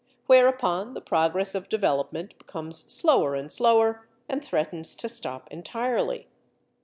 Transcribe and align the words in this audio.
Whereupon 0.25 0.95
the 0.95 0.99
progress 1.01 1.53
of 1.53 1.69
development 1.69 2.35
becomes 2.39 2.91
slower 2.91 3.35
and 3.35 3.51
slower, 3.51 4.07
and 4.27 4.43
threatens 4.43 4.95
to 4.95 5.07
stop 5.07 5.47
entirely. 5.51 6.25